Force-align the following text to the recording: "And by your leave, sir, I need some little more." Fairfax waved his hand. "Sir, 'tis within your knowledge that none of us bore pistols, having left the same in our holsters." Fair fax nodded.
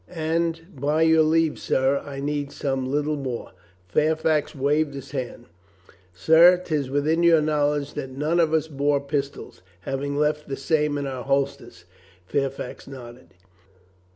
"And 0.07 0.61
by 0.79 1.03
your 1.03 1.21
leave, 1.21 1.59
sir, 1.59 1.99
I 2.03 2.19
need 2.21 2.51
some 2.51 2.91
little 2.91 3.17
more." 3.17 3.51
Fairfax 3.87 4.55
waved 4.55 4.95
his 4.95 5.11
hand. 5.11 5.45
"Sir, 6.11 6.57
'tis 6.65 6.89
within 6.89 7.21
your 7.21 7.39
knowledge 7.39 7.93
that 7.93 8.09
none 8.09 8.39
of 8.39 8.51
us 8.51 8.67
bore 8.67 8.99
pistols, 8.99 9.61
having 9.81 10.15
left 10.17 10.47
the 10.49 10.57
same 10.57 10.97
in 10.97 11.05
our 11.05 11.23
holsters." 11.23 11.85
Fair 12.25 12.49
fax 12.49 12.87
nodded. 12.87 13.35